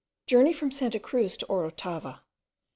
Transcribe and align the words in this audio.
JOURNEY 0.25 0.53
FROM 0.53 0.71
SANTA 0.71 0.99
CRUZ 0.99 1.37
TO 1.37 1.45
OROTAVA. 1.45 2.23